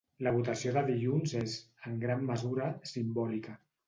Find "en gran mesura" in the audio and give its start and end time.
1.89-2.71